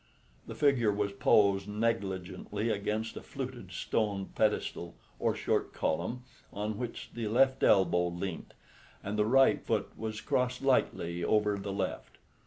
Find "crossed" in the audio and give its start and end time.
10.19-10.63